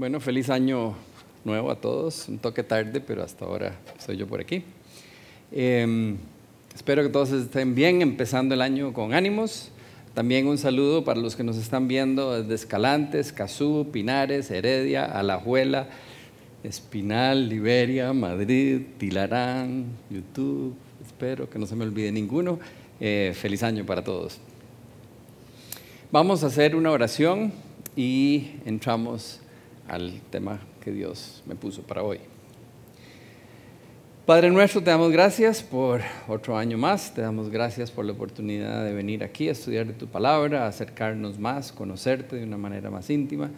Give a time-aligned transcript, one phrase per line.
[0.00, 0.94] Bueno, feliz año
[1.44, 2.26] nuevo a todos.
[2.26, 4.64] Un toque tarde, pero hasta ahora estoy yo por aquí.
[5.52, 6.16] Em,
[6.74, 9.70] espero que todos estén bien, empezando el año con ánimos.
[10.14, 15.88] También un saludo para los que nos están viendo desde Escalantes, Cazú, Pinares, Heredia, Alajuela,
[16.64, 20.76] Espinal, Liberia, Madrid, Tilarán, YouTube.
[21.04, 22.58] Espero que no se me olvide ninguno.
[23.00, 24.38] Eh, feliz año para todos.
[26.10, 27.52] Vamos a hacer una oración
[27.94, 29.40] y entramos
[29.90, 32.20] al tema que Dios me puso para hoy.
[34.24, 38.84] Padre nuestro, te damos gracias por otro año más, te damos gracias por la oportunidad
[38.84, 43.10] de venir aquí a estudiar de tu palabra, acercarnos más, conocerte de una manera más
[43.10, 43.50] íntima.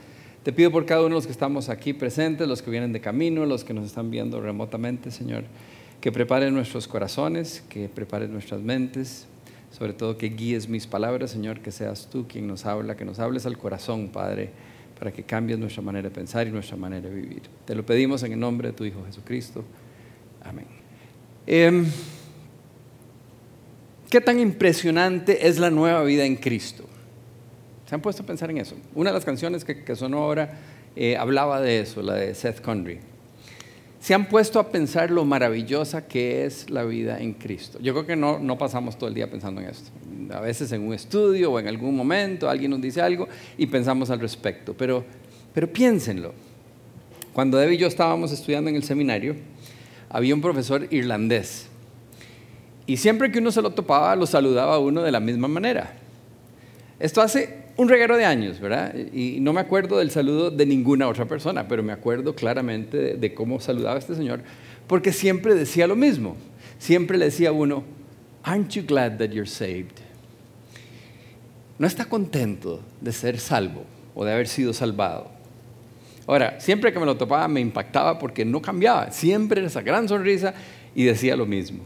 [0.43, 3.03] Te pido por cada uno de los que estamos aquí presentes, los que vienen de
[3.03, 5.45] camino, los que nos están viendo remotamente, Señor,
[6.01, 9.27] que preparen nuestros corazones, que preparen nuestras mentes,
[9.71, 13.19] sobre todo que guíes mis palabras, Señor, que seas tú quien nos habla, que nos
[13.19, 14.51] hables al corazón, Padre
[15.03, 17.43] para que cambies nuestra manera de pensar y nuestra manera de vivir.
[17.65, 19.65] Te lo pedimos en el nombre de tu Hijo Jesucristo.
[20.45, 20.67] Amén.
[21.45, 21.87] Em,
[24.09, 26.85] ¿Qué tan impresionante es la nueva vida en Cristo?
[27.85, 28.77] ¿Se han puesto a pensar en eso?
[28.95, 30.61] Una de las canciones que, sonó ahora
[30.95, 33.01] eh, hablaba de eso, la de Seth Conry.
[34.03, 37.79] ¿Se han puesto a pensar lo maravillosa que es la vida en Cristo?
[37.81, 39.91] Yo creo que no, no pasamos todo el día pensando en esto
[40.33, 44.11] a veces en un estudio o en algún momento alguien nos dice algo y pensamos
[44.11, 44.75] al respecto.
[44.75, 45.05] Pero,
[45.53, 46.33] pero piénsenlo.
[47.33, 49.37] Cuando Debbie y yo estábamos estudiando en el seminario,
[50.09, 51.67] había un profesor irlandés.
[52.87, 55.95] Y siempre que uno se lo topaba, lo saludaba a uno de la misma manera.
[56.99, 58.95] Esto hace un reguero de años, ¿verdad?
[59.13, 63.35] Y no me acuerdo del saludo de ninguna otra persona, pero me acuerdo claramente de,
[63.35, 64.41] cómo saludaba a este señor,
[64.87, 66.37] porque siempre decía lo mismo.
[66.79, 67.85] Siempre le decía a uno,
[68.43, 70.03] Aren't you glad that you're saved?
[71.83, 73.85] no está contento de ser salvo
[74.15, 75.29] o de haber sido salvado.
[76.29, 80.55] Ahora, siempre que me lo topaba me impactaba porque no cambiaba, siempre esa gran sonrisa
[80.95, 81.83] y decía lo mismo.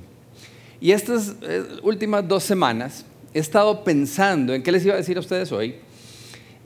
[0.82, 5.18] Y estas eh, últimas dos semanas he estado pensando en qué les iba a decir
[5.18, 5.74] a ustedes hoy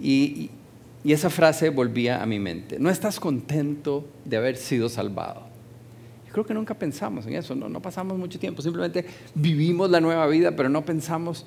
[0.00, 0.50] y,
[1.04, 2.78] esa frase volvía a mi mente.
[2.78, 5.44] No estás contento de haber sido salvado.
[6.30, 10.26] Creo que nunca pensamos en eso, no, no pasamos mucho tiempo, simplemente vivimos la nueva
[10.26, 11.46] vida, pero no pensamos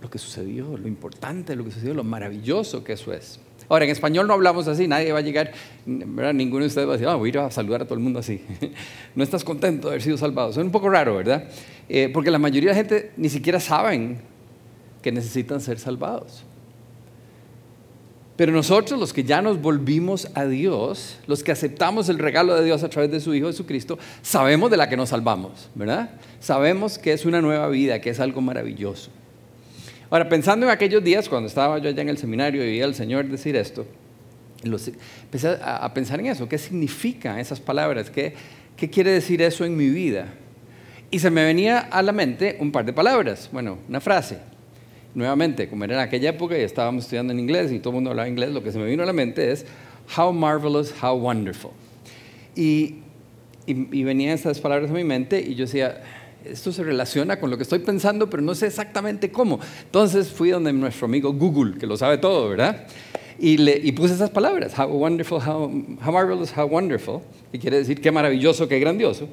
[0.00, 3.38] lo que sucedió, lo importante, lo que sucedió, lo maravilloso que eso es.
[3.68, 5.52] Ahora, en español no hablamos así, nadie va a llegar,
[5.84, 6.32] ¿verdad?
[6.32, 8.00] ninguno de ustedes va a decir, ah, voy a ir a saludar a todo el
[8.00, 8.40] mundo así.
[9.14, 10.50] no estás contento de haber sido salvado.
[10.50, 11.44] Es un poco raro, ¿verdad?
[11.88, 14.20] Eh, porque la mayoría de la gente ni siquiera saben
[15.02, 16.44] que necesitan ser salvados.
[18.38, 22.64] Pero nosotros, los que ya nos volvimos a Dios, los que aceptamos el regalo de
[22.64, 26.10] Dios a través de su Hijo Jesucristo, sabemos de la que nos salvamos, ¿verdad?
[26.38, 29.10] Sabemos que es una nueva vida, que es algo maravilloso.
[30.10, 32.94] Ahora, pensando en aquellos días, cuando estaba yo allá en el seminario y oía al
[32.94, 33.86] Señor decir esto,
[34.62, 38.10] empecé a, pensar en eso, ¿qué significan esas palabras?
[38.10, 38.34] ¿Qué,
[38.76, 40.28] ¿Qué quiere decir eso en mi vida?
[41.10, 44.38] Y se me venía a la mente un par de palabras, bueno, una frase.
[45.14, 48.10] Nuevamente, como era en aquella época y estábamos estudiando en inglés y todo el mundo
[48.10, 49.66] hablaba inglés, lo que se me vino a la mente es
[50.16, 51.72] How marvelous, how wonderful.
[52.54, 52.96] Y,
[53.66, 56.02] y, y venían estas palabras a mi mente y yo decía,
[56.44, 59.60] esto se relaciona con lo que estoy pensando, pero no sé exactamente cómo.
[59.84, 62.86] Entonces fui donde nuestro amigo Google, que lo sabe todo, ¿verdad?
[63.38, 65.68] Y, le, puse esas palabras, how wonderful, how,
[66.10, 67.20] marvelous, how wonderful,
[67.52, 69.28] que quiere decir qué maravilloso, qué grandioso.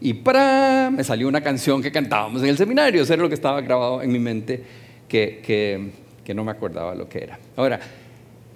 [0.00, 3.34] Y para me salió una canción que cantábamos en el seminario, eso era lo que
[3.34, 4.62] estaba grabado en mi mente,
[5.08, 5.92] que
[6.34, 7.38] no me acordaba lo que era.
[7.56, 7.80] Ahora,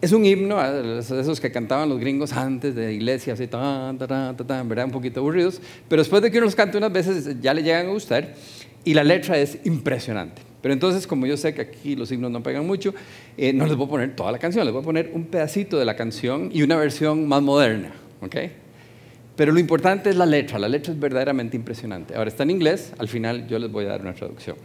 [0.00, 0.62] es un himno,
[1.00, 4.84] esos que cantaban los gringos antes de la iglesia, así, tan, tan, tan, ¿verdad?
[4.84, 7.86] Un poquito aburridos, pero después de que uno los cante unas veces ya le llegan
[7.86, 8.34] a gustar
[8.84, 10.42] y la letra es impresionante.
[10.62, 12.94] Pero entonces, como yo sé que aquí los himnos no pegan mucho,
[13.36, 15.78] eh, no les voy a poner toda la canción, les voy a poner un pedacito
[15.78, 18.36] de la canción y una versión más moderna, ¿ok?
[19.36, 22.14] Pero lo importante es la letra, la letra es verdaderamente impresionante.
[22.16, 24.56] Ahora está en inglés, al final yo les voy a dar una traducción.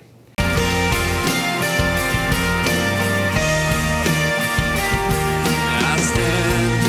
[6.14, 6.86] stand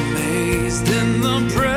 [0.00, 1.75] amazed in the presence.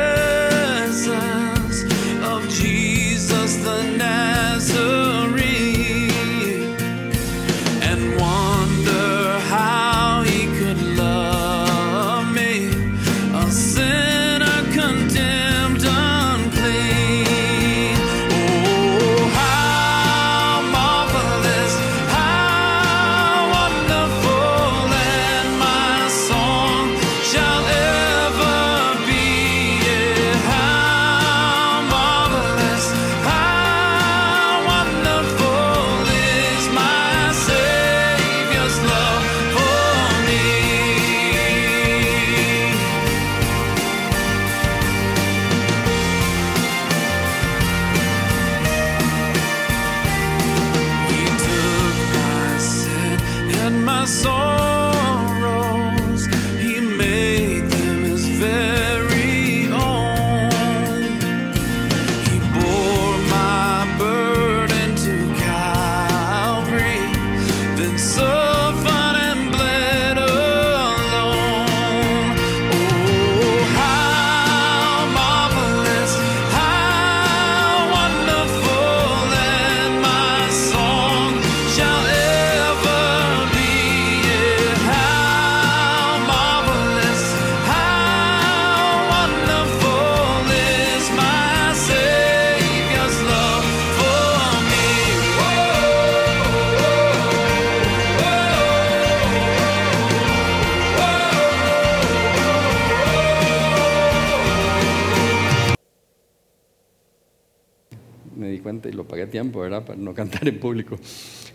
[109.10, 109.84] Pagué tiempo, ¿verdad?
[109.84, 110.96] Para no cantar en público.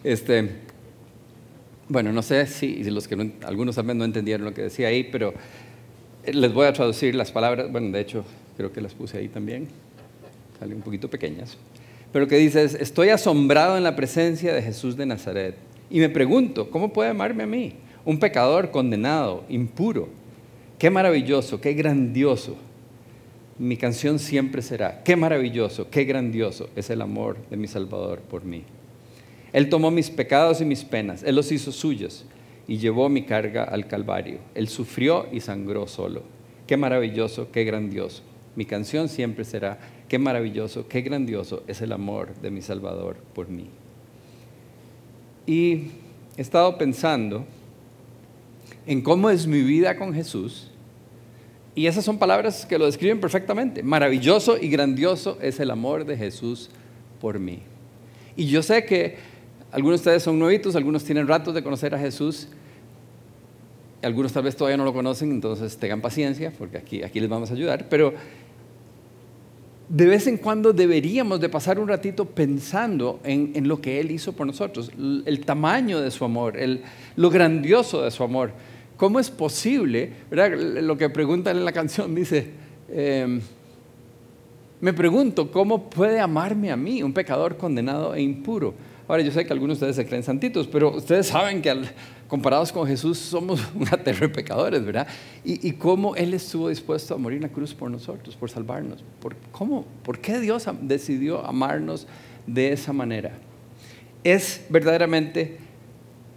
[0.03, 0.49] Este,
[1.87, 5.33] bueno, no sé si los que algunos también no entendieron lo que decía ahí, pero
[6.25, 7.71] les voy a traducir las palabras.
[7.71, 8.25] Bueno, de hecho,
[8.57, 9.67] creo que las puse ahí también.
[10.59, 11.57] Salen un poquito pequeñas.
[12.11, 15.55] Pero que dice, estoy asombrado en la presencia de Jesús de Nazaret.
[15.89, 17.73] Y me pregunto, ¿cómo puede amarme a mí?
[18.03, 20.09] Un pecador condenado, impuro.
[20.77, 22.57] Qué maravilloso, qué grandioso
[23.57, 28.43] mi canción siempre será, qué maravilloso, qué grandioso es el amor de mi Salvador por
[28.43, 28.63] mí.
[29.53, 32.25] Él tomó mis pecados y mis penas, Él los hizo suyos
[32.67, 34.39] y llevó mi carga al Calvario.
[34.53, 36.23] Él sufrió y sangró solo.
[36.67, 38.23] Qué maravilloso, qué grandioso.
[38.55, 39.79] Mi canción siempre será,
[40.09, 43.69] qué maravilloso, qué grandioso es el amor de mi Salvador por mí.
[45.45, 45.91] Y
[46.35, 47.45] he estado pensando
[48.85, 50.71] en cómo es mi vida con Jesús
[51.75, 53.83] y esas son palabras que lo describen perfectamente.
[53.83, 56.69] Maravilloso y grandioso es el amor de Jesús
[57.19, 57.59] por mí.
[58.37, 59.17] Y yo sé que
[59.71, 62.47] algunos de ustedes son nuevitos, algunos tienen ratos de conocer a Jesús,
[64.01, 67.51] algunos tal vez todavía no lo conocen, entonces tengan paciencia, porque aquí, aquí les vamos
[67.51, 68.13] a ayudar, pero
[69.89, 74.33] de vez en cuando deberíamos de pasar un ratito pensando en, lo que Él hizo
[74.33, 76.81] por nosotros, el, tamaño de su amor, el,
[77.15, 78.51] lo grandioso de su amor.
[78.97, 80.13] ¿Cómo es posible?
[80.31, 82.49] Lo que preguntan en la canción dice,
[82.89, 83.41] em,
[84.79, 88.73] me pregunto, ¿cómo puede amarme a mí, un pecador condenado e impuro?
[89.07, 91.73] Ahora, yo sé que algunos de ustedes se creen santitos, pero ustedes saben que
[92.27, 95.07] comparados con Jesús somos una de pecadores, ¿verdad?
[95.43, 99.03] Y, cómo Él estuvo dispuesto a morir en la cruz por nosotros, por salvarnos.
[99.19, 99.85] ¿Por, ¿Cómo?
[100.03, 102.07] ¿Por qué Dios decidió amarnos
[102.47, 103.33] de esa manera?
[104.23, 105.57] Es verdaderamente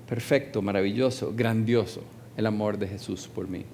[0.07, 2.03] perfecto, maravilloso, grandioso
[2.39, 3.65] el amor de Jesús por mí.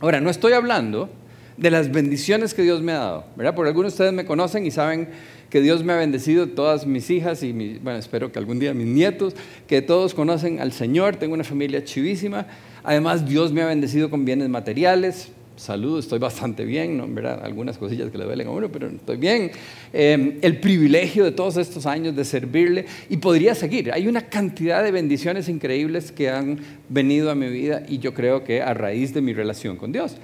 [0.00, 1.10] Ahora, no estoy hablando
[1.56, 3.54] de las bendiciones que Dios me ha dado, ¿verdad?
[3.54, 5.10] Porque algunos de ustedes me conocen y saben
[5.50, 8.86] que Dios me ha bendecido, todas mis hijas y, bueno, espero que algún día mis
[8.86, 9.36] nietos,
[9.68, 12.46] que todos conocen al Señor, tengo una familia chivísima.
[12.82, 17.06] Además, Dios me ha bendecido con bienes materiales, salud, estoy bastante bien, ¿no?
[17.08, 17.40] ¿verdad?
[17.44, 19.50] algunas cosillas que le duelen a uno, pero estoy bien.
[19.92, 23.92] Em, el privilegio de todos estos años de servirle y podría seguir.
[23.92, 26.58] Hay una cantidad de bendiciones increíbles que han
[26.88, 30.16] venido a mi vida y yo creo que a raíz de mi relación con Dios.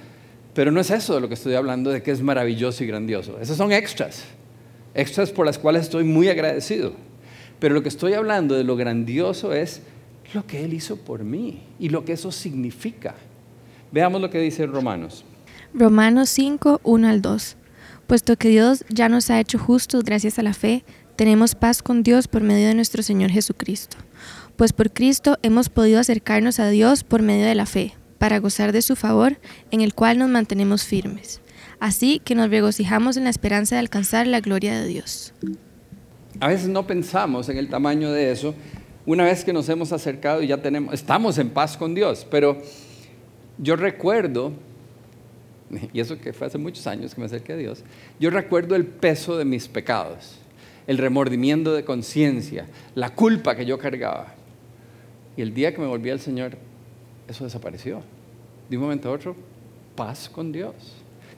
[0.53, 3.39] Pero no es eso de lo que estoy hablando, de que es maravilloso y grandioso.
[3.39, 4.25] Esos son extras,
[4.93, 6.93] extras por las cuales estoy muy agradecido.
[7.59, 9.81] Pero lo que estoy hablando de lo grandioso es
[10.33, 13.15] lo que Él hizo por mí y lo que eso significa.
[13.91, 15.25] Veamos lo que dice Romanos.
[15.73, 17.57] Romanos 5, 1 al 2.
[18.07, 20.83] Puesto que Dios ya nos ha hecho justos gracias a la fe,
[21.15, 23.97] tenemos paz con Dios por medio de nuestro Señor Jesucristo.
[24.55, 28.71] Pues por Cristo hemos podido acercarnos a Dios por medio de la fe, para gozar
[28.71, 29.39] de su favor,
[29.71, 31.41] en el cual nos mantenemos firmes.
[31.79, 35.33] Así que nos regocijamos en la esperanza de alcanzar la gloria de Dios.
[36.39, 38.55] A veces no pensamos en el tamaño de eso,
[39.05, 42.61] una vez que nos hemos acercado y ya tenemos, estamos en paz con Dios, pero
[43.61, 44.51] yo recuerdo,
[45.93, 47.83] y eso que fue hace muchos años que me acerqué a Dios,
[48.19, 50.39] yo recuerdo el peso de mis pecados,
[50.87, 52.65] el remordimiento de conciencia,
[52.95, 54.33] la culpa que yo cargaba.
[55.37, 56.57] Y el día que me volví al Señor,
[57.27, 58.01] eso desapareció.
[58.67, 59.35] De un momento a otro,
[59.95, 60.73] paz con Dios.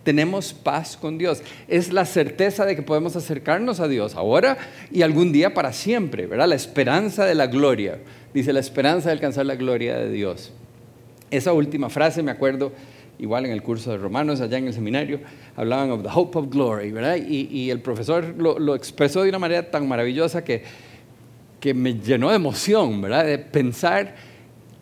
[0.04, 1.44] Tenemos paz con Dios.
[1.68, 4.58] Es la certeza de que podemos acercarnos a Dios ahora
[4.92, 6.48] y algún día para siempre, ¿verdad?
[6.48, 8.00] La esperanza de la gloria.
[8.34, 10.52] Dice la esperanza de alcanzar la gloria de Dios.
[11.32, 12.72] Esa última frase me acuerdo,
[13.20, 15.20] igual en el curso de Romanos, allá en el seminario,
[15.56, 17.18] hablaban of the hope of glory, ¿verdad?
[17.18, 20.64] Y, el profesor lo, expresó de una manera tan maravillosa que,
[21.60, 23.26] que me llenó de emoción, ¿verdad?
[23.26, 24.16] De pensar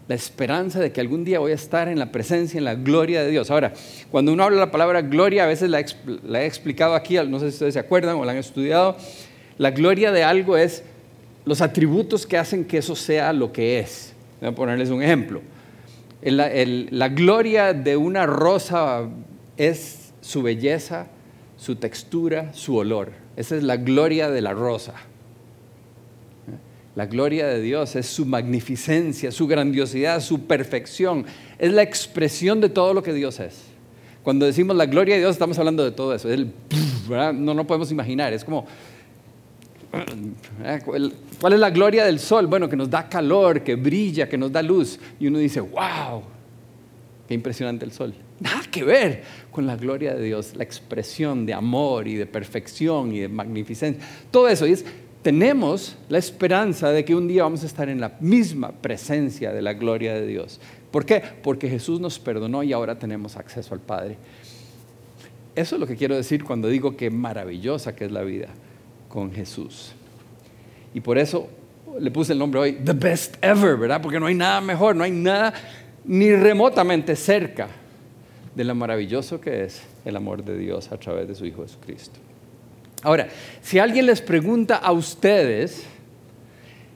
[0.08, 3.24] la esperanza de que algún día voy a estar en la presencia, en la gloria
[3.24, 3.50] de Dios.
[3.50, 3.72] Ahora,
[4.10, 5.86] cuando uno habla la palabra gloria, a veces la,
[6.24, 8.98] la he explicado aquí, no sé si ustedes se acuerdan o la han estudiado,
[9.58, 10.84] la gloria de algo es
[11.46, 14.14] los atributos que hacen que eso sea lo que es.
[14.42, 15.42] Voy a ponerles un ejemplo
[16.22, 19.10] la gloria de una rosa
[19.58, 21.08] es su belleza,
[21.58, 23.12] su textura, su olor.
[23.36, 24.94] Esa es la gloria de la rosa.
[26.96, 31.26] La gloria de Dios es su magnificencia, su grandiosidad, su perfección.
[31.58, 33.64] Es la expresión de todo lo que Dios es.
[34.24, 36.28] Cuando decimos la gloria de Dios estamos hablando de todo eso.
[37.34, 38.34] no lo podemos imaginar.
[38.34, 38.66] Es como
[40.86, 42.48] ¿Cuál es la gloria del sol?
[42.48, 44.98] Bueno, que nos da calor, que brilla, que nos da luz.
[45.20, 46.24] Y uno dice, wow,
[47.28, 48.14] qué impresionante el sol.
[48.40, 53.14] Nada que ver con la gloria de Dios, la expresión de amor y de perfección
[53.14, 54.04] y de magnificencia.
[54.32, 54.66] Todo eso.
[54.66, 54.86] Y es,
[55.22, 59.62] tenemos la esperanza de que un día vamos a estar en la misma presencia de
[59.62, 60.62] la gloria de Dios.
[60.90, 61.22] ¿Por qué?
[61.44, 64.18] Porque Jesús nos perdonó y ahora tenemos acceso al Padre.
[65.54, 68.48] Eso es lo que quiero decir cuando digo que maravillosa que es la vida
[69.12, 69.92] con Jesús.
[70.94, 71.50] Y por eso
[72.00, 74.02] le puse el nombre hoy, The Best Ever, ¿verdad?
[74.02, 75.54] Porque no hay nada mejor, no hay nada
[76.06, 77.68] ni remotamente cerca
[78.56, 82.20] de lo maravilloso que es el amor de Dios a través de su Hijo Jesucristo.
[83.04, 83.28] Ahora,
[83.62, 85.84] si alguien les pregunta a ustedes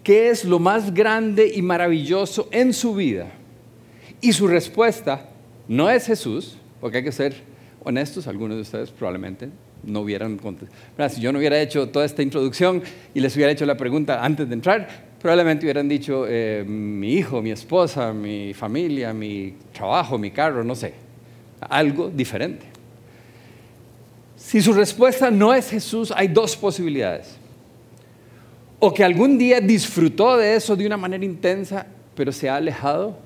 [0.01, 3.27] qué es lo más grande y maravilloso en su vida,
[4.21, 5.29] y su respuesta
[5.67, 7.35] no es Jesús, porque hay que ser
[7.83, 9.49] honestos, algunos de ustedes probablemente
[9.85, 11.09] no hubieran contestado.
[11.09, 12.81] Si yo no hubiera hecho toda esta introducción
[13.13, 14.87] y les hubiera hecho la pregunta antes de entrar,
[15.21, 20.75] probablemente hubieran dicho eh, mi hijo, mi esposa, mi familia, mi trabajo, mi carro, no
[20.75, 20.93] sé,
[21.61, 22.65] algo diferente.
[24.35, 27.37] Si su respuesta no es Jesús, hay dos posibilidades.
[28.79, 33.17] O que algún día disfrutó de eso de una manera intensa, pero se ha alejado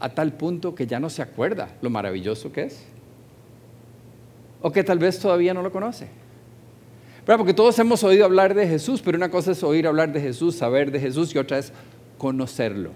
[0.00, 2.84] a tal punto que ya no se acuerda lo maravilloso que es.
[4.64, 6.08] O que tal vez todavía no lo conoce.
[7.26, 10.56] Porque todos hemos oído hablar de Jesús, pero una cosa es oír hablar de Jesús,
[10.56, 11.70] saber de Jesús, y otra es
[12.16, 12.90] conocerlo.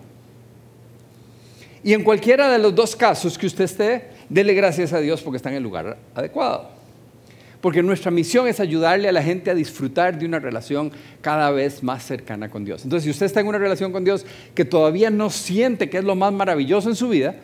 [1.85, 5.37] Y en cualquiera de los dos casos que usted esté, dele gracias a Dios porque
[5.37, 6.79] está en el lugar adecuado
[7.61, 11.83] porque nuestra misión es ayudarle a la gente a disfrutar de una relación cada vez
[11.83, 12.85] más cercana con Dios.
[12.85, 16.05] Entonces, si usted está en una relación con Dios que todavía no siente que es
[16.05, 17.35] lo más maravilloso en su vida,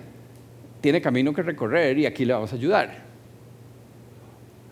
[0.81, 3.14] tiene camino que recorrer y aquí le vamos a ayudar.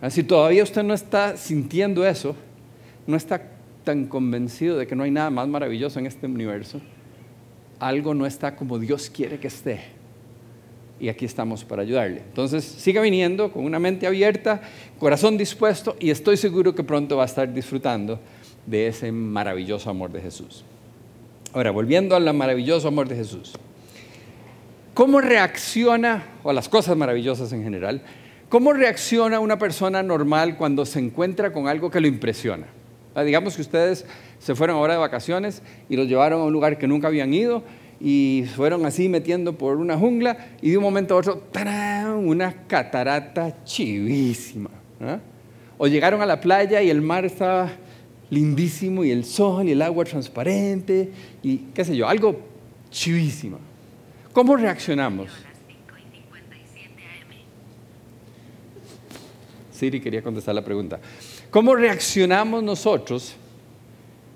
[0.09, 2.35] Si todavía usted no está sintiendo eso,
[3.07, 3.41] no está
[3.83, 6.81] tan convencido de que no hay nada más maravilloso en este universo,
[7.79, 9.81] algo no está como Dios quiere que esté
[10.99, 12.19] y aquí estamos para ayudarle.
[12.19, 14.61] Entonces, siga viniendo con una mente abierta,
[14.99, 18.19] corazón dispuesto y estoy seguro que pronto va a estar disfrutando
[18.65, 20.63] de ese maravilloso amor de Jesús.
[21.51, 23.53] Ahora, volviendo al maravilloso amor de Jesús.
[24.93, 28.01] ¿Cómo reacciona, o a las cosas maravillosas en general,
[28.53, 32.67] cómo reacciona una persona normal cuando se encuentra con algo que lo impresiona?
[33.15, 34.05] Ah, digamos que ustedes
[34.37, 37.63] se fueron ahora de vacaciones y los llevaron a un lugar que nunca habían ido
[37.99, 42.13] y fueron así metiendo por una jungla y de un momento a otro, ¡tarán!
[42.13, 44.69] una catarata chivísima.
[45.01, 45.17] ¿ah?
[45.79, 47.71] O llegaron a la playa y el mar estaba
[48.29, 51.09] lindísimo y el sol y el agua transparente
[51.41, 52.39] y qué sé yo, algo
[52.91, 53.57] chivísimo.
[54.31, 55.31] ¿Cómo reaccionamos?
[59.73, 60.99] Siri quería contestar la pregunta.
[61.49, 63.35] ¿Cómo reaccionamos nosotros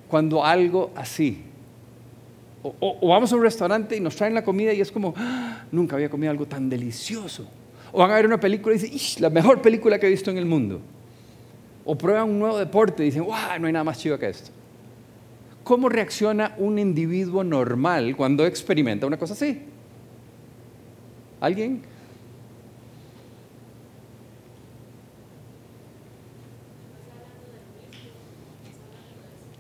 [0.09, 1.43] cuando algo así
[2.79, 5.95] o, vamos a un restaurante y nos traen la comida y es como, ah, nunca
[5.95, 7.47] había comido algo tan delicioso.
[7.91, 10.37] O van a ver una película y dicen, la mejor película que he visto en
[10.37, 10.81] el mundo.
[11.85, 14.51] O prueban un nuevo deporte y dicen, wow, no hay nada más chido que esto.
[15.63, 19.61] ¿Cómo reacciona un individuo normal cuando experimenta una cosa así?
[21.39, 21.81] ¿Alguien?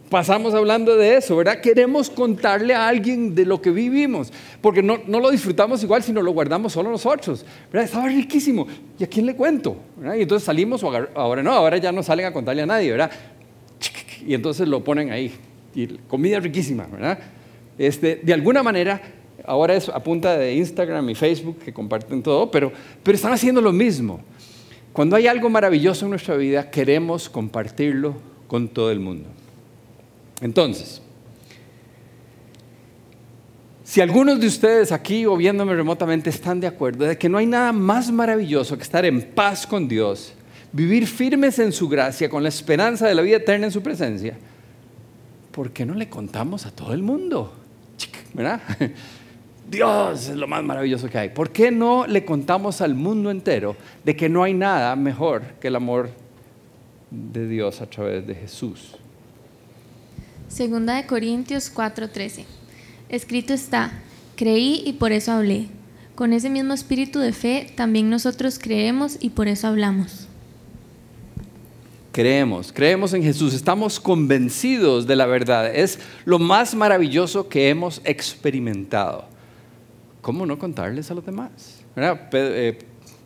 [0.09, 1.59] Pasamos hablando de eso, ¿verdad?
[1.59, 6.21] Queremos contarle a alguien de lo que vivimos, porque no, lo disfrutamos igual si no
[6.21, 7.85] lo guardamos solo nosotros, ¿verdad?
[7.85, 9.77] Estaba riquísimo, ¿y a quién le cuento?
[10.17, 13.11] Y entonces salimos, o ahora no, ahora ya no salen a contarle a nadie, ¿verdad?
[14.25, 15.33] Y entonces lo ponen ahí,
[15.75, 17.19] y comida riquísima, ¿verdad?
[17.77, 19.01] Este, de alguna manera,
[19.45, 22.71] ahora es a punta de Instagram y Facebook que comparten todo, pero,
[23.03, 24.21] pero están haciendo lo mismo.
[24.93, 28.15] Cuando hay algo maravilloso en nuestra vida, queremos compartirlo
[28.47, 29.29] con todo el mundo.
[30.41, 31.01] Entonces,
[33.83, 37.45] si algunos de ustedes aquí o viéndome remotamente están de acuerdo de que no hay
[37.45, 40.33] nada más maravilloso que estar en paz con Dios,
[40.71, 44.37] vivir firmes en su gracia con la esperanza de la vida eterna en su presencia,
[45.51, 47.53] ¿por qué no le contamos a todo el mundo?
[48.33, 48.61] ¿Verdad?
[49.71, 51.29] Dios es lo más maravilloso que hay.
[51.29, 55.69] ¿Por qué no le contamos al mundo entero de que no hay nada mejor que
[55.69, 56.09] el amor
[57.09, 58.95] de Dios a través de Jesús?
[60.57, 62.43] Segunda de Corintios 4:13.
[63.09, 63.91] Escrito está,
[64.35, 65.67] creí y por eso hablé.
[66.15, 70.27] Con ese mismo espíritu de fe también nosotros creemos y por eso hablamos.
[72.11, 75.75] Creemos, creemos en Jesús, estamos convencidos de la verdad.
[75.75, 79.25] Es lo más maravilloso que hemos experimentado.
[80.21, 81.83] ¿Cómo no contarles a los demás?
[82.31, 82.79] Eh,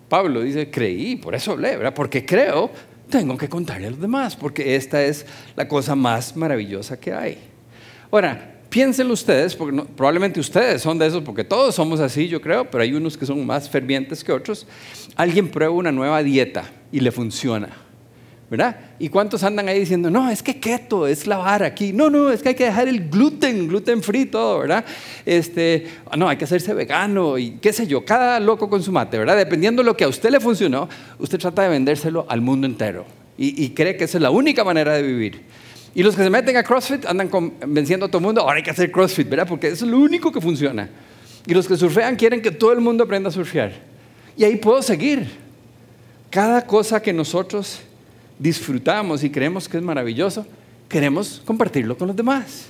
[0.09, 1.93] Pablo dice, creí, por eso hablé, ¿verdad?
[1.93, 2.69] porque creo
[3.11, 7.37] tengo que contarle a los demás, porque esta es la cosa más maravillosa que hay.
[8.09, 12.71] Ahora, piénsenlo ustedes, porque probablemente ustedes son de esos, porque todos somos así, yo creo,
[12.71, 14.65] pero hay unos que son más fervientes que otros.
[15.15, 17.69] Alguien prueba una nueva dieta y le funciona.
[18.51, 18.75] ¿Verdad?
[18.99, 21.93] ¿Y cuántos andan ahí diciendo, no, es que keto, es la vara aquí?
[21.93, 24.83] No, no, es que hay que dejar el gluten, gluten free, todo, ¿verdad?
[25.25, 29.17] Este, no, hay que hacerse vegano y qué sé yo, cada loco con su mate,
[29.17, 29.37] ¿verdad?
[29.37, 33.05] Dependiendo de lo que a usted le funcionó, usted trata de vendérselo al mundo entero
[33.37, 35.43] y, y cree que esa es la única manera de vivir.
[35.95, 38.63] Y los que se meten a CrossFit andan convenciendo a todo el mundo, ahora hay
[38.63, 39.47] que hacer CrossFit, ¿verdad?
[39.47, 40.89] Porque es lo único que funciona.
[41.47, 43.71] Y los que surfean quieren que todo el mundo aprenda a surfear.
[44.35, 45.39] Y ahí puedo seguir.
[46.29, 47.81] Cada cosa que nosotros
[48.41, 50.45] disfrutamos y creemos que es maravilloso,
[50.89, 52.67] queremos compartirlo con los demás.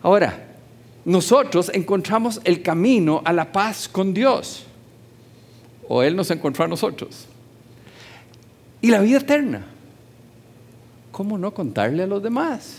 [0.00, 0.46] Ahora,
[1.04, 4.64] nosotros encontramos el camino a la paz con Dios.
[5.88, 7.26] O Él nos encontró a nosotros.
[8.80, 9.66] Y la vida eterna.
[11.10, 12.76] ¿Cómo no contarle a los demás?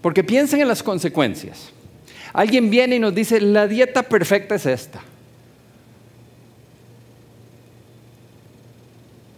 [0.00, 1.70] Porque piensen en las consecuencias.
[2.32, 5.02] Alguien viene y nos dice, la dieta perfecta es esta.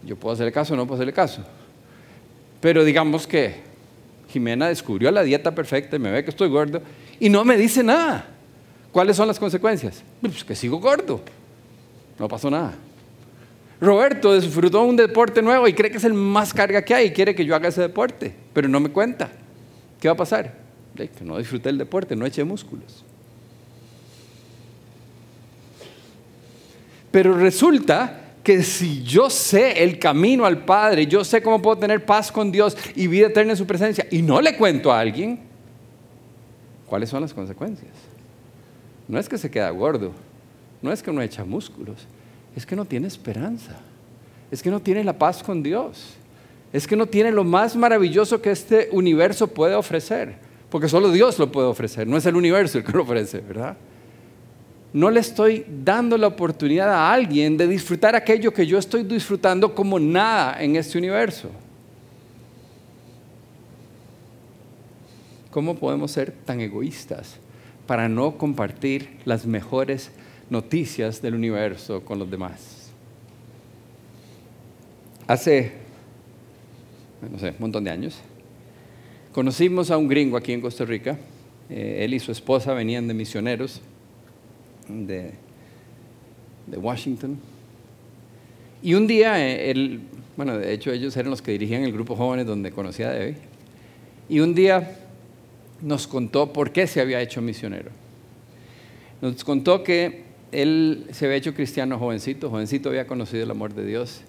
[0.05, 1.43] Yo puedo hacerle caso o no puedo hacerle caso.
[2.59, 3.57] Pero digamos que
[4.27, 6.81] Jimena descubrió la dieta perfecta y me ve que estoy gordo
[7.19, 8.25] y no me dice nada.
[8.91, 10.01] ¿Cuáles son las consecuencias?
[10.19, 11.21] Pues que sigo gordo.
[12.17, 12.73] No pasó nada.
[13.79, 17.11] Roberto disfrutó un deporte nuevo y cree que es el más carga que hay y
[17.11, 19.29] quiere que yo haga ese deporte, pero no me cuenta.
[20.01, 20.55] ¿Qué va a pasar?
[20.95, 23.05] Que no disfruté el deporte, no eché músculos.
[27.11, 32.05] Pero resulta que si yo sé el camino al Padre, yo sé cómo puedo tener
[32.05, 35.39] paz con Dios y vida eterna en su presencia, y no le cuento a alguien,
[36.85, 37.91] ¿cuáles son las consecuencias?
[39.07, 40.11] No es que se queda gordo,
[40.83, 42.05] no es que no echa músculos,
[42.55, 43.77] es que no tiene esperanza,
[44.51, 46.13] es que no tiene la paz con Dios,
[46.71, 50.35] es que no tiene lo más maravilloso que este universo puede ofrecer,
[50.69, 53.75] porque solo Dios lo puede ofrecer, no es el universo el que lo ofrece, ¿verdad?
[54.95, 59.75] No le estoy dando la oportunidad a alguien de disfrutar aquello que yo estoy disfrutando
[59.75, 61.49] como nada en este universo.
[65.51, 67.35] ¿Cómo podemos ser tan egoístas
[67.85, 70.11] para no compartir las mejores
[70.49, 72.89] noticias del universo con los demás?
[75.27, 75.73] Hace,
[77.29, 78.21] no sé, un montón de años,
[79.33, 81.17] conocimos a un gringo aquí en Costa Rica.
[81.69, 83.81] Eh, él y su esposa venían de misioneros
[84.87, 85.33] de,
[86.75, 87.37] Washington.
[88.81, 90.01] Y un día, eh, él,
[90.35, 93.37] bueno, de hecho ellos eran los que dirigían el grupo jóvenes donde conocía a Debbie.
[94.29, 94.99] Y un día
[95.81, 97.91] nos contó por qué se había hecho misionero.
[99.21, 103.85] Nos contó que él se había hecho cristiano jovencito, jovencito había conocido el amor de
[103.85, 104.21] Dios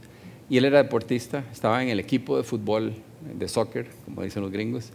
[0.48, 2.94] y él era deportista, estaba en el equipo de fútbol,
[3.38, 4.90] de soccer, como dicen los gringos,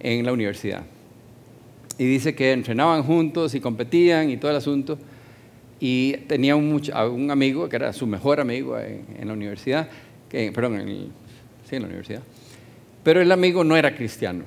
[0.00, 0.84] en la universidad
[1.98, 4.98] y dice que entrenaban juntos y competían y todo el asunto.
[5.80, 9.88] Y tenía un, amigo que era su mejor amigo en, la universidad,
[10.30, 10.82] perdón,
[11.68, 12.22] sí, en la universidad.
[13.02, 14.44] Pero el amigo no era cristiano.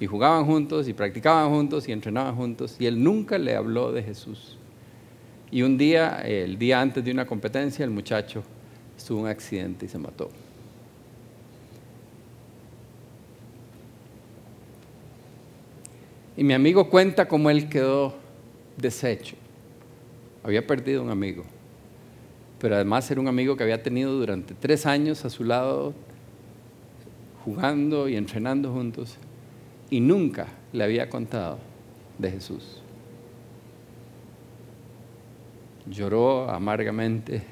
[0.00, 2.76] Y jugaban juntos y practicaban juntos y entrenaban juntos.
[2.78, 4.58] Y él nunca le habló de Jesús.
[5.50, 8.42] Y un día, el día antes de una competencia, el muchacho
[9.06, 10.30] tuvo un accidente y se mató.
[16.36, 18.14] Y mi amigo cuenta cómo él quedó
[18.76, 19.36] deshecho.
[20.42, 21.44] Había perdido un amigo.
[22.58, 25.92] Pero además era un amigo que había tenido durante tres años a su lado,
[27.44, 29.16] jugando y entrenando juntos.
[29.90, 31.58] Y nunca le había contado
[32.18, 32.80] de Jesús.
[35.86, 37.42] Lloró amargamente.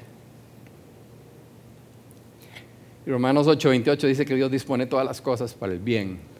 [3.05, 6.30] Y Romanos 8:28 dice que Dios dispone todas las cosas para el bien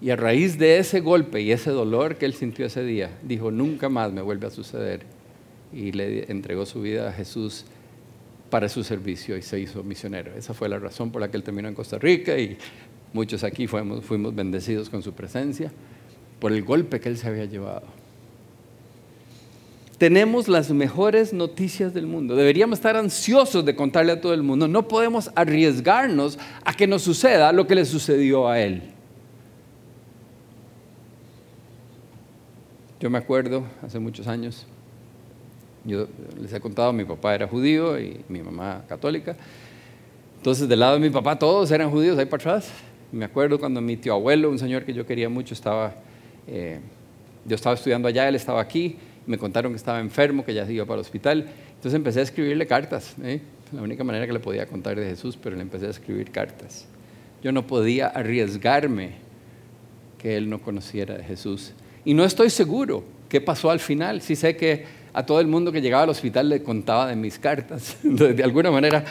[0.00, 3.50] y a raíz de ese golpe y ese dolor que él sintió ese día, dijo,
[3.50, 5.00] nunca más me vuelve a suceder.
[5.72, 7.64] Y le entregó su vida a Jesús
[8.50, 10.32] para su servicio y se hizo misionero.
[10.36, 12.58] Esa fue la razón por la que él terminó en Costa Rica y
[13.12, 15.72] muchos aquí fuimos, bendecidos con su presencia
[16.38, 17.86] por el golpe que él se había llevado.
[19.98, 22.36] Tenemos las mejores noticias del mundo.
[22.36, 24.68] Deberíamos estar ansiosos de contarle a todo el mundo.
[24.68, 28.82] No podemos arriesgarnos a que nos suceda lo que le sucedió a él.
[33.06, 34.66] Yo me acuerdo, hace muchos años,
[35.84, 36.08] yo
[36.40, 39.36] les he contado, mi papá era judío y mi mamá católica.
[40.38, 42.68] Entonces, del lado de mi papá todos eran judíos, ahí para atrás.
[43.12, 45.94] me acuerdo cuando mi tío abuelo, un señor que yo quería mucho, estaba,
[46.48, 46.80] eh,
[47.44, 50.72] yo estaba estudiando allá, él estaba aquí, me contaron que estaba enfermo, que ya se
[50.72, 51.46] iba para el hospital.
[51.76, 53.40] Entonces empecé a escribirle cartas, ¿eh?
[53.70, 56.88] la única manera que le podía contar de Jesús, pero le empecé a escribir cartas.
[57.40, 59.12] Yo no podía arriesgarme
[60.18, 61.72] que él no conociera de Jesús.
[62.06, 64.22] Y no estoy seguro qué pasó al final.
[64.22, 67.38] Sí sé que a todo el mundo que llegaba al hospital le contaba de mis
[67.38, 67.98] cartas.
[68.02, 69.04] de alguna manera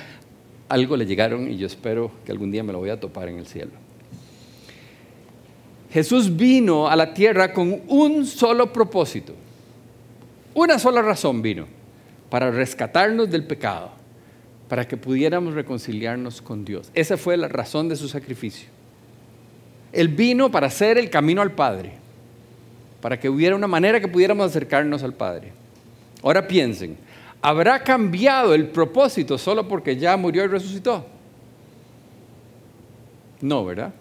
[0.70, 3.38] algo le llegaron y yo espero que algún día me lo voy a topar en
[3.38, 3.72] el cielo.
[5.92, 9.34] Jesús vino a la tierra con un solo propósito.
[10.54, 11.68] Una sola razón vino,
[12.30, 13.92] para rescatarnos del pecado,
[14.70, 16.90] para que pudiéramos reconciliarnos con Dios.
[16.94, 18.70] Esa fue la razón de su sacrificio.
[19.92, 22.05] Él vino para hacer el camino al Padre,
[23.06, 25.54] para que hubiera una manera que pudiéramos acercarnos al Padre.
[26.24, 26.98] Ahora piensen,
[27.40, 31.06] ¿habrá cambiado el propósito solo porque ya murió y resucitó?
[33.42, 33.94] No, ¿verdad?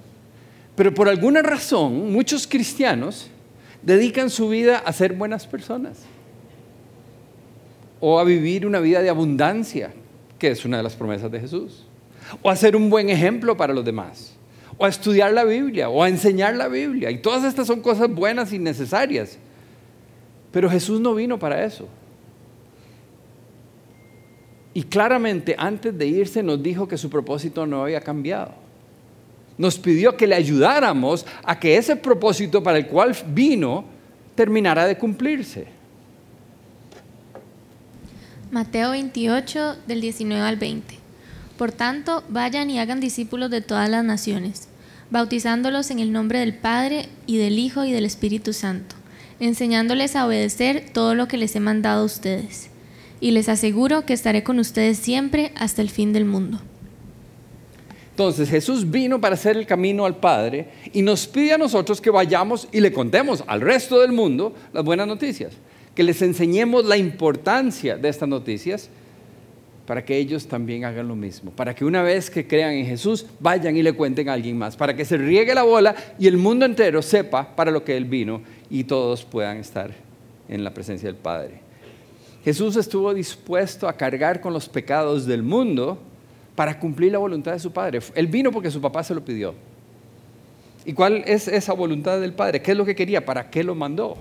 [0.75, 3.29] Pero por alguna razón muchos cristianos
[3.83, 5.99] dedican su vida a ser buenas personas
[8.01, 9.93] o a vivir una vida de abundancia,
[10.39, 11.85] que es una de las promesas de Jesús,
[12.41, 14.35] o a ser un buen ejemplo para los demás,
[14.77, 17.11] o a estudiar la Biblia, o a enseñar la Biblia.
[17.11, 19.39] Y todas estas son cosas buenas y necesarias.
[20.51, 21.89] Pero Jesús no vino para eso.
[24.73, 28.65] Y claramente antes de irse nos dijo que su propósito no había cambiado
[29.57, 33.85] nos pidió que le ayudáramos a que ese propósito para el cual vino
[34.35, 35.67] terminara de cumplirse.
[38.51, 41.04] Mateo 28 del 19 al 20.
[41.57, 44.69] Por tanto, vayan y hagan discípulos de todas las naciones,
[45.11, 48.97] bautizándolos en el nombre del Padre y del Hijo y del Espíritu Santo,
[49.39, 52.71] enseñándoles a obedecer todo lo que les he mandado a ustedes.
[53.21, 56.61] Y les aseguro que estaré con ustedes siempre hasta el fin del mundo.
[58.11, 62.11] Entonces Jesús vino para hacer el camino al Padre y nos pide a nosotros que
[62.11, 65.53] vayamos y le contemos al resto del mundo las buenas noticias,
[65.95, 68.89] que les enseñemos la importancia de estas noticias
[69.87, 73.27] para que ellos también hagan lo mismo, para que una vez que crean en Jesús
[73.41, 76.37] vayan y le cuenten a alguien más, para que se riegue la bola y el
[76.37, 79.93] mundo entero sepa para lo que Él vino y todos puedan estar
[80.49, 81.61] en la presencia del Padre.
[82.45, 85.99] Jesús estuvo dispuesto a cargar con los pecados del mundo
[86.55, 88.01] para cumplir la voluntad de su Padre.
[88.15, 89.55] Él vino porque su papá se lo pidió.
[90.85, 92.61] ¿Y cuál es esa voluntad del Padre?
[92.61, 93.25] ¿Qué es lo que quería?
[93.25, 94.17] ¿Para qué lo mandó?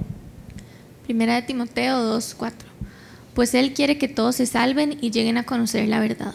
[1.03, 2.53] Primera de Timoteo 2.4.
[3.33, 6.33] Pues Él quiere que todos se salven y lleguen a conocer la verdad.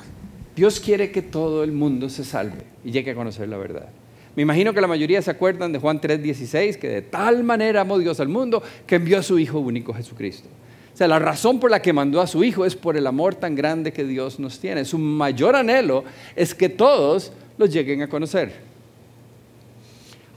[0.57, 3.89] Dios quiere que todo el mundo se salve y llegue a conocer la verdad.
[4.35, 7.99] Me imagino que la mayoría se acuerdan de Juan 3:16, que de tal manera amó
[7.99, 10.49] Dios al mundo que envió a su Hijo único Jesucristo.
[10.93, 13.37] O sea, la razón por la que mandó a su Hijo es por el amor
[13.37, 14.85] tan grande que Dios nos tiene.
[14.85, 16.03] Su mayor anhelo
[16.35, 18.68] es que todos los lleguen a conocer.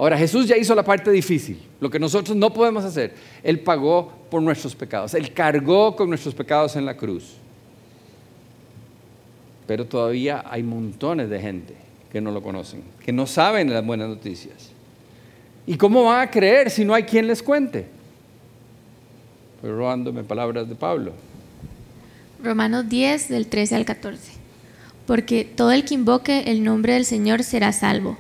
[0.02, 3.14] Ahora, Jesús ya hizo la parte difícil, lo que nosotros no podemos hacer.
[3.44, 7.36] Él pagó por nuestros pecados, Él cargó con nuestros pecados en la cruz.
[9.68, 11.76] Pero todavía hay montones de gente
[12.12, 14.72] que no lo conocen, que no saben las buenas noticias.
[15.68, 17.86] ¿Y cómo van a creer si no hay quien les cuente?
[19.58, 21.14] Estoy robándome palabras de Pablo.
[22.44, 24.32] Romanos 10, del 13 al 14.
[25.06, 28.18] Porque todo el que invoque el nombre del Señor será salvo.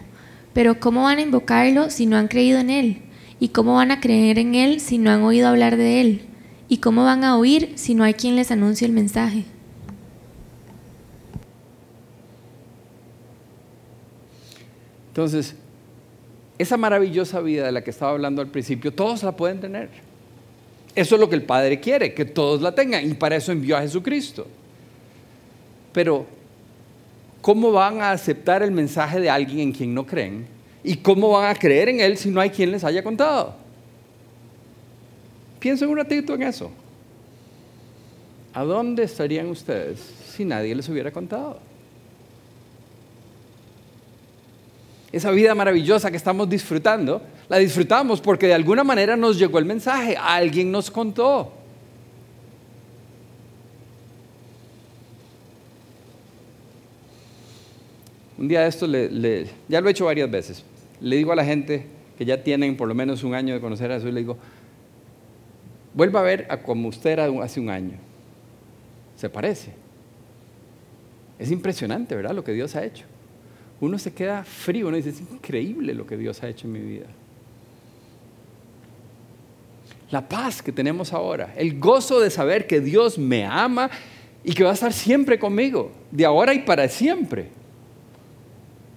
[0.53, 3.01] Pero ¿cómo van a invocarlo si no han creído en Él?
[3.39, 6.21] ¿Y cómo van a creer en Él si no han oído hablar de Él?
[6.67, 9.45] ¿Y cómo van a oír si no hay quien les anuncie el mensaje?
[15.09, 15.55] Entonces,
[16.57, 19.89] esa maravillosa vida de la que estaba hablando al principio, todos la pueden tener.
[20.95, 23.09] Eso es lo que el Padre quiere, que todos la tengan.
[23.09, 24.47] Y para eso envió a Jesucristo.
[25.91, 26.25] Pero,
[27.41, 30.45] ¿cómo van a aceptar el mensaje de alguien en quien no creen?
[30.83, 33.55] ¿Y cómo van a creer en Él si no hay quien les haya contado?
[35.59, 36.71] Piensen un ratito en eso.
[38.53, 39.99] ¿A dónde estarían ustedes
[40.35, 41.59] si nadie les hubiera contado?
[45.11, 49.65] esa vida maravillosa que estamos disfrutando, la disfrutamos porque de alguna manera nos llegó el
[49.65, 51.51] mensaje, alguien nos contó.
[58.41, 58.87] Un día de esto,
[59.69, 60.65] ya lo he hecho varias veces,
[60.99, 61.85] le digo a la gente
[62.17, 64.37] que ya tienen por lo menos un año de conocer a Jesús, le digo,
[65.93, 67.97] vuelva a ver a como usted era hace un año.
[69.15, 69.71] Se parece.
[71.37, 72.33] Es impresionante, ¿verdad?
[72.33, 73.05] Lo que Dios ha hecho
[73.81, 76.79] uno se queda frío, uno dice, es increíble lo que Dios ha hecho en mi
[76.79, 77.07] vida.
[80.11, 83.89] La paz que tenemos ahora, el gozo de saber que Dios me ama
[84.43, 87.47] y que va a estar siempre conmigo, de ahora y para siempre.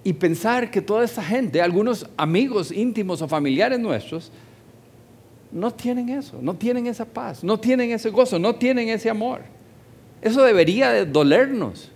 [0.04, 4.30] Y pensar que toda esta gente, algunos amigos íntimos o familiares nuestros,
[5.50, 9.40] no tienen eso, no tienen esa paz, no tienen ese gozo, no tienen ese amor.
[10.20, 11.90] Eso debería de dolernos.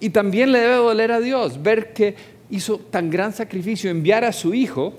[0.00, 2.16] Y también le debe doler a Dios ver que
[2.50, 4.94] hizo tan gran sacrificio, enviar a su Hijo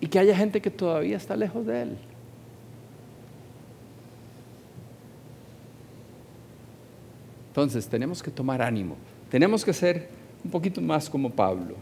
[0.00, 1.96] y que haya gente que todavía está lejos de Él.
[7.56, 8.98] Entonces tenemos que tomar ánimo,
[9.30, 10.10] tenemos que ser
[10.44, 11.74] un poquito más como Pablo.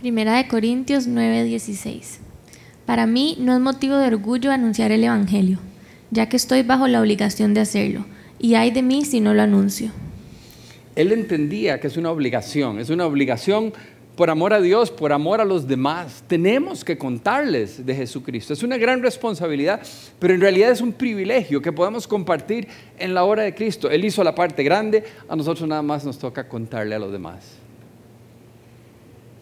[0.00, 2.18] Primera de Corintios 9:16.
[2.84, 5.60] Para mí no es motivo de orgullo anunciar el Evangelio,
[6.10, 8.04] ya que estoy bajo la obligación de hacerlo
[8.40, 9.92] y hay de mí si no lo anuncio.
[10.96, 13.72] Él entendía que es una obligación, es una obligación
[14.16, 16.22] por amor a Dios, por amor a los demás.
[16.26, 18.52] Tenemos que contarles de Jesucristo.
[18.52, 19.82] Es una gran responsabilidad,
[20.18, 23.90] pero en realidad es un privilegio que podemos compartir en la hora de Cristo.
[23.90, 27.64] Él hizo la parte grande, a nosotros nada más nos toca contarle a los demás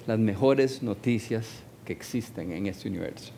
[0.07, 1.47] las mejores noticias
[1.85, 3.33] que existen en este universo.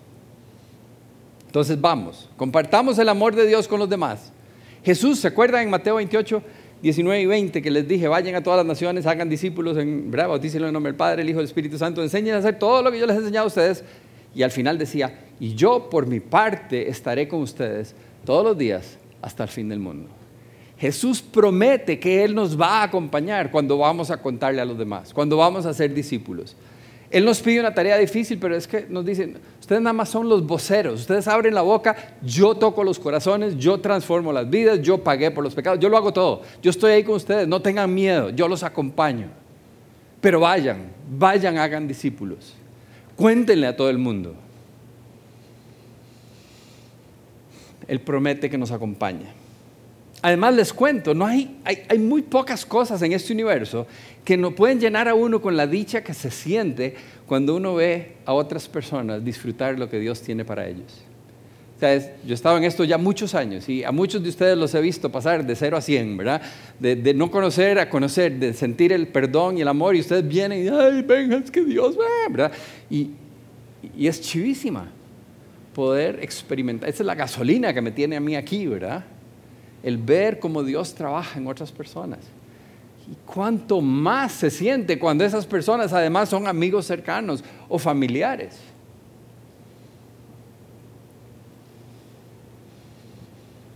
[1.46, 4.32] Entonces vamos, compartamos el amor de Dios con los demás.
[4.82, 6.42] Jesús, ¿se acuerdan en Mateo 28?
[6.84, 10.66] 19 y 20 que les dije, vayan a todas las naciones, hagan discípulos, en, bautícenlo
[10.66, 12.92] en nombre del Padre, el Hijo y del Espíritu Santo, enseñen a hacer todo lo
[12.92, 13.82] que yo les he enseñado a ustedes.
[14.34, 17.94] Y al final decía, y yo por mi parte estaré con ustedes
[18.26, 20.10] todos los días hasta el fin del mundo.
[20.76, 25.14] Jesús promete que Él nos va a acompañar cuando vamos a contarle a los demás,
[25.14, 26.54] cuando vamos a ser discípulos.
[27.14, 30.28] Él nos pide una tarea difícil, pero es que nos dicen, ustedes nada más son
[30.28, 34.98] los voceros, ustedes abren la boca, yo toco los corazones, yo transformo las vidas, yo
[34.98, 37.94] pagué por los pecados, yo lo hago todo, yo estoy ahí con ustedes, no tengan
[37.94, 39.28] miedo, yo los acompaño.
[40.20, 42.52] Pero vayan, vayan, hagan discípulos,
[43.14, 44.34] cuéntenle a todo el mundo.
[47.86, 49.32] Él promete que nos acompaña.
[50.24, 53.86] Además les cuento, no hay, hay, muy pocas cosas en este universo
[54.24, 56.94] que no pueden llenar a uno con la dicha que se siente
[57.26, 61.04] cuando uno ve a otras personas disfrutar lo que Dios tiene para ellos.
[61.78, 64.80] yo he estado en esto ya muchos años y a muchos de ustedes los he
[64.80, 66.40] visto pasar de cero a cien, ¿verdad?
[66.80, 70.64] De, no conocer a conocer, de sentir el perdón y el amor y ustedes vienen
[70.64, 71.98] y, ay, venga, es que Dios,
[72.30, 72.50] ¿verdad?
[72.88, 73.10] Y,
[73.94, 74.90] y es chivísima
[75.74, 76.88] poder experimentar.
[76.88, 79.04] Esa es la gasolina que me tiene a mí aquí, ¿verdad?
[79.84, 82.20] El ver cómo Dios trabaja en otras personas.
[83.06, 88.58] Y cuánto más se siente cuando esas personas además son amigos cercanos o familiares.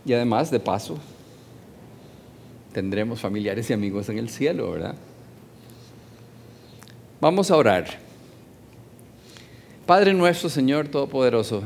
[0.06, 0.96] Y además, de paso,
[2.72, 4.94] tendremos familiares y amigos en el cielo, ¿verdad?
[7.20, 7.86] Vamos a orar.
[9.84, 11.64] Padre nuestro, Señor Todopoderoso,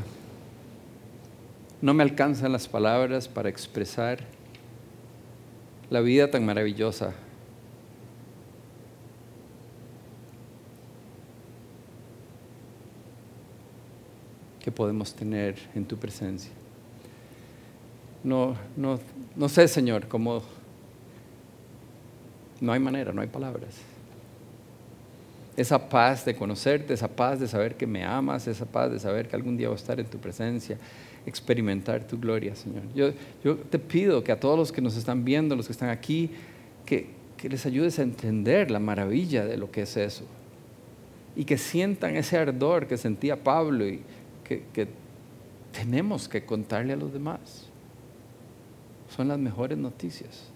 [1.81, 4.32] no me alcanzan las palabras para expresar
[5.93, 7.13] la vida tan maravillosa.
[14.59, 16.49] que podemos tener en tu presencia.
[18.23, 18.97] No, no,
[19.35, 20.41] no sé, Señor, cómo...
[22.61, 23.75] No hay manera, no hay palabras.
[25.57, 29.27] Esa paz de conocerte, esa paz de saber que me amas, esa paz de saber
[29.27, 30.77] que algún día voy a estar en tu presencia,
[31.25, 32.83] experimentar tu gloria, Señor.
[32.93, 36.31] Yo, te pido que a todos los que nos están viendo, los que están aquí,
[36.85, 37.07] que,
[37.37, 40.25] que les ayudes a entender la maravilla de lo que es eso.
[41.35, 44.01] Y que sientan ese ardor que sentía Pablo y
[44.43, 44.87] que, que
[45.71, 47.67] tenemos que contarle a los demás.
[49.15, 50.49] Son las mejores noticias.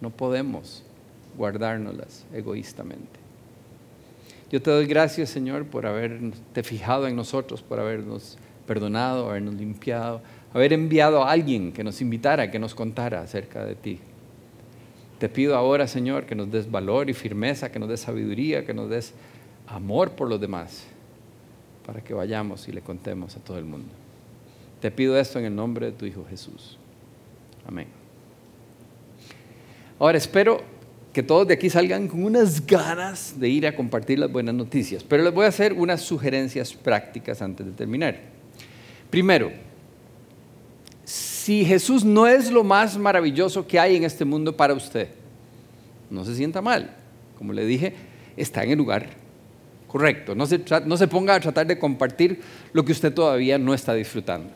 [0.00, 0.84] No podemos
[1.36, 3.20] guardárnoslas egoístamente.
[4.50, 8.36] Yo te doy gracias, Señor, por haberte fijado en nosotros, por habernos
[8.70, 10.22] perdonado, habernos limpiado,
[10.54, 13.98] haber enviado a alguien que nos invitara, que nos contara acerca de ti.
[15.18, 18.72] Te pido ahora, Señor, que nos des valor y firmeza, que nos des sabiduría, que
[18.72, 19.12] nos des
[19.66, 20.84] amor por los demás,
[21.84, 23.88] para que vayamos y le contemos a todo el mundo.
[24.80, 26.78] Te pido esto en el nombre de tu Hijo Jesús.
[27.66, 27.88] Amén.
[29.98, 30.60] Ahora espero
[31.12, 35.02] que todos de aquí salgan con unas ganas de ir a compartir las buenas noticias,
[35.02, 38.38] pero les voy a hacer unas sugerencias prácticas antes de terminar.
[39.10, 39.52] Primero,
[41.04, 45.08] si Jesús no es lo más maravilloso que hay en este mundo para usted,
[46.08, 46.94] no se sienta mal.
[47.36, 47.94] Como le dije,
[48.36, 49.08] está en el lugar
[49.88, 50.34] correcto.
[50.34, 52.40] No se, ponga a tratar de compartir
[52.72, 54.50] lo que usted todavía no está disfrutando.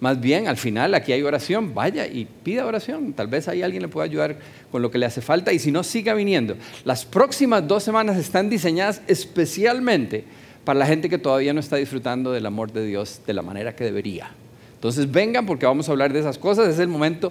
[0.00, 3.12] Más bien, al final, aquí hay oración, vaya y pida oración.
[3.12, 4.36] Tal vez ahí alguien le pueda ayudar
[4.70, 6.56] con lo que le hace falta y si no, siga viniendo.
[6.84, 10.24] Las próximas dos semanas están diseñadas especialmente
[10.66, 13.76] para la gente que todavía no está disfrutando del amor de Dios de la manera
[13.76, 14.32] que debería.
[14.74, 16.66] Entonces vengan porque vamos a hablar de esas cosas.
[16.66, 17.30] Es el momento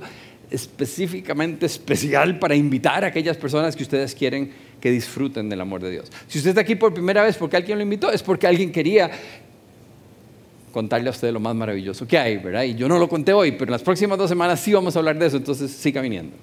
[0.49, 5.91] específicamente especial para invitar a aquellas personas que ustedes quieren que disfruten del amor de
[5.91, 6.09] Dios.
[6.29, 9.11] Si usted está aquí por primera vez porque alguien lo invitó, es porque alguien quería
[10.71, 12.63] contarle a usted lo más maravilloso que hay, ¿verdad?
[12.63, 14.99] Y yo no lo conté hoy, pero en las próximas dos semanas sí vamos a
[14.99, 16.37] hablar de eso, entonces siga viniendo.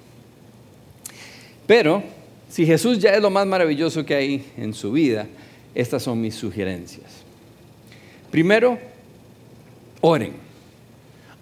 [1.65, 2.03] Pero
[2.49, 5.25] si Jesús ya es lo más maravilloso que hay en su vida,
[5.75, 7.23] estas son mis sugerencias.
[8.31, 8.77] Primero,
[10.01, 10.33] oren.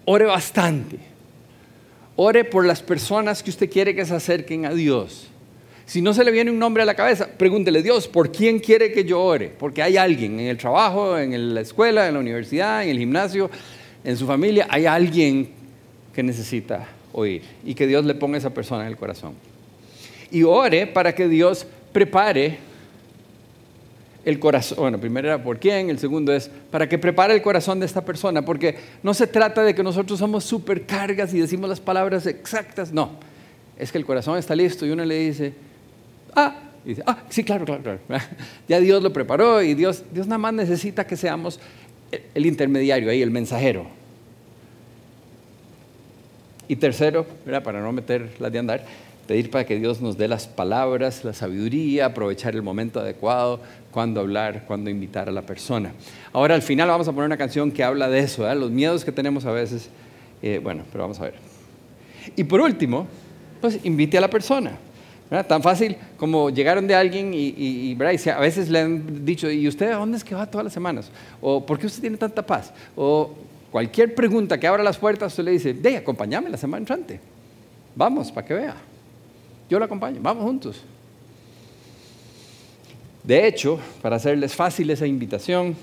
[0.04, 0.98] Ore bastante.
[2.16, 5.28] Ore por las personas que usted quiere que se acerquen a Dios.
[5.86, 8.92] Si no se le viene un nombre a la cabeza, pregúntele, Dios, ¿por quién quiere
[8.92, 9.48] que yo ore?
[9.48, 13.50] Porque hay alguien en el trabajo, en la escuela, en la universidad, en el gimnasio,
[14.04, 15.50] en su familia, hay alguien
[16.14, 19.34] que necesita oír y que Dios le ponga a esa persona en el corazón.
[20.30, 22.58] y ore para que Dios prepare
[24.24, 24.78] el corazón.
[24.78, 28.04] Bueno, primero era por quién, el segundo es para que prepare el corazón de esta
[28.04, 32.92] persona, porque no se trata de que nosotros somos supercargas y decimos las palabras exactas,
[32.92, 33.10] no.
[33.78, 35.54] Es que el corazón está listo y uno le dice,
[36.34, 36.54] ah,
[36.84, 38.00] dice, ah, sí, claro, claro, claro.
[38.68, 41.58] ya Dios lo preparó y Dios, Dios nada más necesita que seamos
[42.34, 43.86] el intermediario ahí, el mensajero.
[46.68, 47.26] Y tercero,
[47.64, 48.84] para no meter la de andar,
[49.26, 54.20] pedir para que Dios nos dé las palabras, la sabiduría, aprovechar el momento adecuado, cuándo
[54.20, 55.92] hablar, cuándo invitar a la persona.
[56.32, 59.12] Ahora al final vamos a poner una canción que habla de eso, los miedos que
[59.12, 59.88] tenemos a veces.
[60.42, 61.34] Eh, bueno, pero vamos a ver.
[62.36, 63.06] Y por último,
[63.60, 64.72] pues invite a la persona.
[65.48, 67.96] Tan fácil como llegaron de alguien y, y,
[68.28, 71.10] a veces le han dicho, ¿y usted a dónde es que va todas las semanas?
[71.40, 72.70] ¿O por qué usted tiene tanta paz?
[72.94, 73.34] O
[73.70, 77.18] cualquier pregunta que abra las puertas, usted le dice, de, acompáñame la semana entrante.
[77.96, 78.76] Vamos, para que vea.
[79.72, 80.82] Yo lo acompaño, vamos juntos.
[83.24, 85.74] De hecho, para hacerles fácil esa invitación,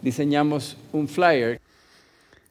[0.00, 1.60] diseñamos un flyer.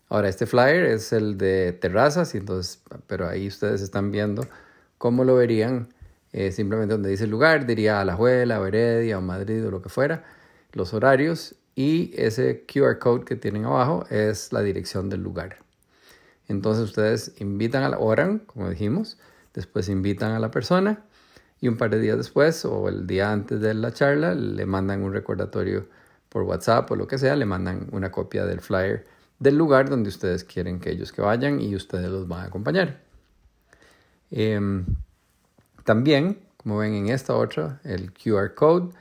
[0.09, 4.45] Ahora, este flyer es el de terrazas, entonces, pero ahí ustedes están viendo
[4.99, 5.91] cómo lo verían
[6.33, 9.71] eh, simplemente donde dice el lugar, diría a La Juela, o Heredia, o Madrid, o
[9.71, 10.23] lo que fuera,
[10.73, 15.57] los horarios, y ese QR code que tienen abajo es la dirección del lugar.
[16.47, 19.17] Entonces ustedes invitan a la, oran, como dijimos,
[19.59, 21.03] después invitan a la persona
[21.61, 25.03] y un par de días después o el día antes de la charla le mandan
[25.03, 25.87] un recordatorio
[26.29, 29.05] por WhatsApp o lo que sea, le mandan una copia del flyer
[29.39, 33.01] del lugar donde ustedes quieren que ellos que vayan y ustedes los van a acompañar.
[34.31, 34.85] Em,
[35.85, 38.93] también, como ven en esta otra, el QR code.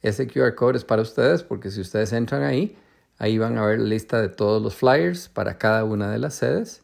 [0.00, 2.76] Ese QR code es para ustedes porque si ustedes entran ahí,
[3.18, 6.34] ahí van a ver la lista de todos los flyers para cada una de las
[6.34, 6.82] sedes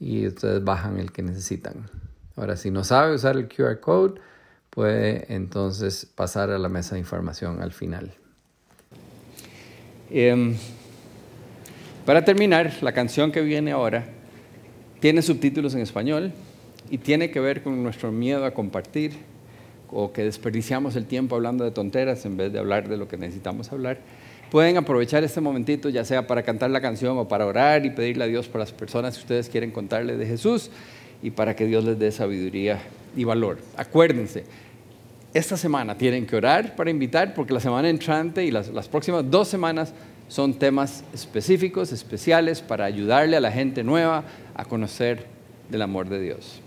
[0.00, 1.88] y ustedes bajan el que necesitan.
[2.36, 4.20] Ahora, si no sabe usar el QR code,
[4.68, 8.12] puede entonces pasar a la mesa de información al final.
[10.10, 10.54] Em,
[12.04, 14.04] para terminar, la canción que viene ahora
[15.00, 16.32] tiene subtítulos en español
[16.90, 19.12] y tiene que ver con nuestro miedo a compartir
[19.90, 23.16] o que desperdiciamos el tiempo hablando de tonteras en vez de hablar de lo que
[23.16, 23.98] necesitamos hablar,
[24.50, 28.24] pueden aprovechar este momentito ya sea para cantar la canción o para orar y pedirle
[28.24, 30.70] a Dios por las personas que ustedes quieren contarle de Jesús
[31.26, 32.78] y para que Dios les dé sabiduría
[33.16, 33.58] y valor.
[33.76, 34.44] Acuérdense,
[35.34, 39.28] esta semana tienen que orar para invitar porque la semana entrante y las, las próximas
[39.28, 39.92] dos semanas
[40.28, 44.22] son temas específicos, especiales para ayudarle a la gente nueva
[44.54, 45.26] a conocer
[45.68, 46.60] del amor de Dios.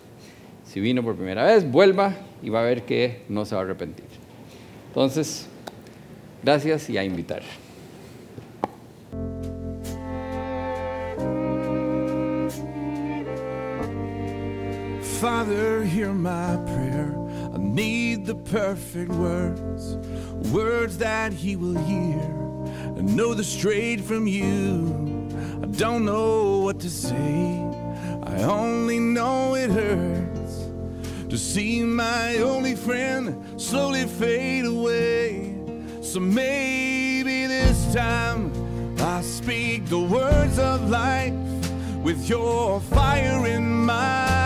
[0.66, 3.64] Si vino por primera vez, vuelva y va a ver que no se va a
[3.64, 4.08] arrepentir.
[4.90, 5.48] Entonces,
[6.44, 7.44] gracias y a invitar.
[15.20, 17.14] Father, hear my prayer.
[17.54, 19.98] I need the perfect words,
[20.54, 22.22] words that He will hear
[22.96, 25.28] and know the straight from you.
[25.62, 27.68] I don't know what to say,
[28.24, 30.70] I only know it hurts
[31.28, 35.54] to see my only friend slowly fade away.
[36.02, 38.54] So maybe this time
[39.02, 41.34] I speak the words of life
[42.06, 44.39] with your fire in eyes.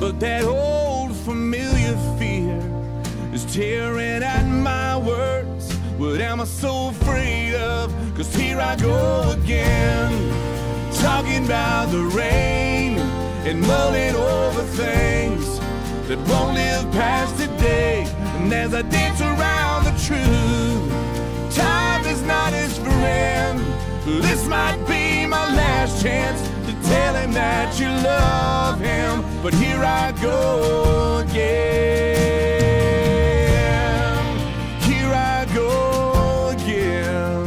[0.00, 2.62] But that old familiar fear
[3.32, 5.72] is tearing at my words.
[5.98, 7.92] What am I so afraid of?
[8.14, 10.12] Cause here I go again,
[10.94, 12.98] talking about the rain
[13.44, 15.58] and mulling over things
[16.06, 18.06] that won't live past today.
[18.36, 23.58] And as I dance around the truth, time is not his friend.
[24.22, 26.40] This might be my last chance
[26.88, 29.22] tell him that you love him.
[29.42, 32.18] But here I go again.
[34.88, 37.44] Here I go again.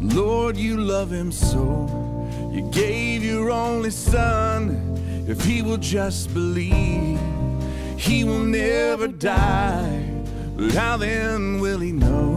[0.00, 1.88] Lord, you love him so.
[2.52, 4.78] You gave your only son.
[5.26, 7.18] If he will just believe,
[7.96, 10.10] he will never die.
[10.56, 12.31] But how then will he know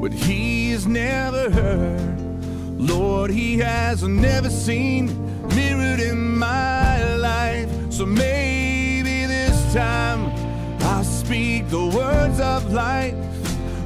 [0.00, 2.20] what he's never heard?
[2.80, 5.04] Lord, he has never seen
[5.54, 7.68] mirrored in my life.
[7.90, 10.32] So maybe this time
[10.80, 13.14] I'll speak the words of life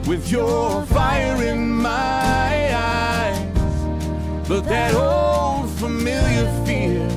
[0.06, 4.48] with your fire in my eyes.
[4.48, 7.08] But that old familiar fear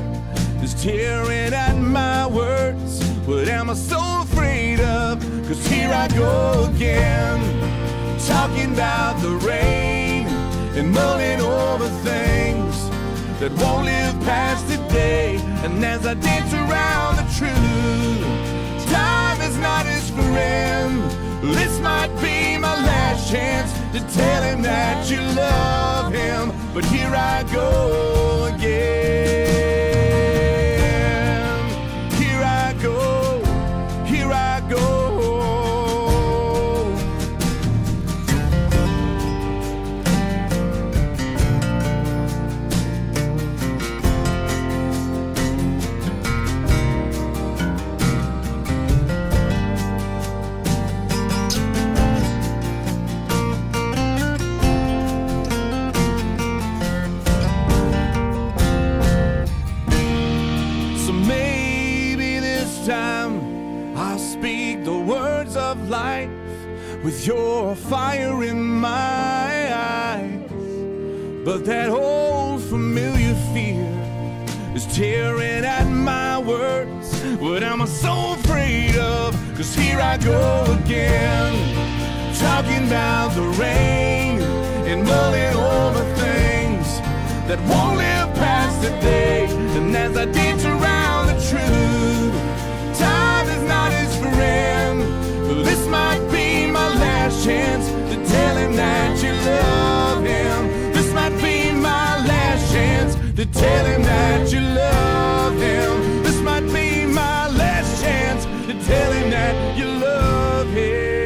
[0.64, 3.04] is tearing at my words.
[3.28, 5.20] What am I so afraid of?
[5.48, 7.40] Cause here I go again,
[8.28, 10.28] talking about the rain
[10.78, 12.90] and mulling over things
[13.40, 15.38] that won't live past today.
[15.64, 21.02] And as I dance around the truth, time is not his friend.
[21.56, 26.52] This might be my last chance to tell him that you love him.
[26.74, 29.97] But here I go again.
[67.28, 70.52] With your fire in my eyes.
[71.44, 73.86] But that old familiar fear
[74.76, 77.22] is tearing at my words.
[77.40, 79.34] What am I so afraid of?
[79.56, 81.54] Cause here I go again,
[82.36, 84.42] talking about the rain
[84.88, 86.88] and mulling over things
[87.48, 89.48] that won't live past today.
[89.78, 90.97] And as I dance around
[103.54, 106.24] tell him that you love him.
[106.24, 111.18] This might be my last chance to tell him that you love him.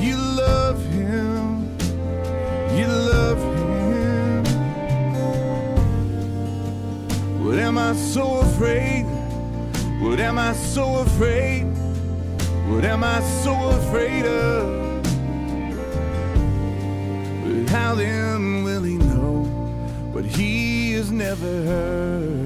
[0.00, 1.68] You love him.
[2.78, 4.44] You love him.
[7.44, 9.04] What am I so afraid?
[10.00, 11.53] What am I so afraid?
[12.84, 15.02] What am I so afraid of?
[17.42, 19.44] But how then will he know
[20.12, 22.43] what he has never heard?